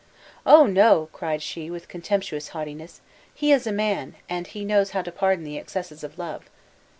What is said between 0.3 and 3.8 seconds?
"Oh, no!" cried she, with contemptuous haughtiness; "he is a